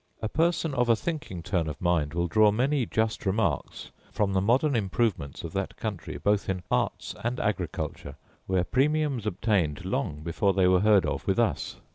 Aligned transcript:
A 0.19 0.27
person 0.27 0.73
of 0.73 0.89
a 0.89 0.95
thinking 0.95 1.43
turn 1.43 1.67
of 1.69 1.79
mind 1.79 2.15
will 2.15 2.25
draw 2.27 2.49
many 2.49 2.87
just 2.87 3.23
remarks 3.23 3.91
from 4.11 4.33
the 4.33 4.41
modern 4.41 4.75
improvements 4.75 5.43
of 5.43 5.53
that 5.53 5.77
country, 5.77 6.17
both 6.17 6.49
in 6.49 6.63
arts 6.71 7.13
and 7.23 7.39
agriculture, 7.39 8.15
where 8.47 8.63
premiums 8.63 9.27
obtained 9.27 9.85
long 9.85 10.23
before 10.23 10.53
they 10.53 10.65
were 10.67 10.81
heard 10.81 11.05
of 11.05 11.27
with 11.27 11.37
us. 11.37 11.75